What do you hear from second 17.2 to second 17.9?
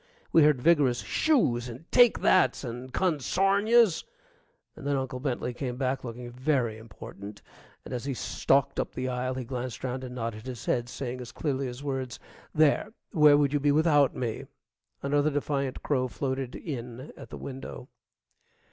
the window.